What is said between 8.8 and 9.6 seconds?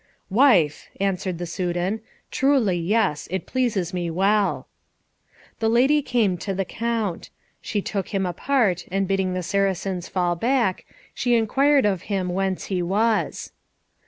and bidding the